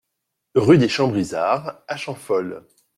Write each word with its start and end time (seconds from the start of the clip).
Rue 0.55 0.79
des 0.79 0.89
Champs 0.89 1.09
Brizards 1.09 1.83
à 1.87 1.95
Champhol 1.95 2.65